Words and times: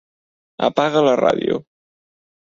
Apaga 0.67 1.03
la 1.07 1.13
ràdio. 1.21 1.59